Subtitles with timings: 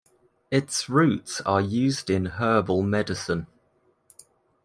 [0.49, 3.45] Its roots are used in herbal medicine.